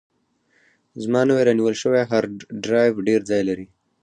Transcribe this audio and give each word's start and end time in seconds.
زما 1.03 1.21
نوی 1.29 1.43
رانیول 1.47 1.75
شوی 1.81 2.07
هارډ 2.09 2.31
ډرایو 2.63 3.05
ډېر 3.07 3.21
ځای 3.29 3.41
لري. 3.49 3.65